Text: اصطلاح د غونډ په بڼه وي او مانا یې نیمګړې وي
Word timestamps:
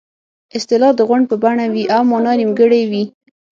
اصطلاح 0.57 0.91
د 0.95 1.01
غونډ 1.07 1.25
په 1.31 1.35
بڼه 1.43 1.65
وي 1.73 1.83
او 1.95 2.01
مانا 2.09 2.31
یې 2.33 2.39
نیمګړې 2.39 2.81
وي 2.91 3.03